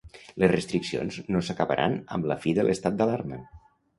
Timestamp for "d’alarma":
3.03-3.41